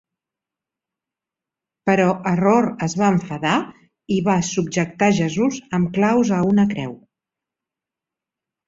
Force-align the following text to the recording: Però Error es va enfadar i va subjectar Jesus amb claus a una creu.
Però 1.89 2.07
Error 2.31 2.69
es 2.87 2.95
va 3.03 3.11
enfadar 3.17 3.53
i 4.17 4.19
va 4.31 4.41
subjectar 4.49 5.13
Jesus 5.21 5.63
amb 5.81 5.95
claus 6.01 6.35
a 6.41 6.45
una 6.55 6.69
creu. 6.75 6.99